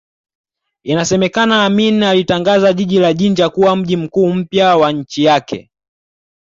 [0.83, 5.69] Inasemekana Amin alitangaza jiji la Jinja kuwa mji mkuu mpya wa nchi yake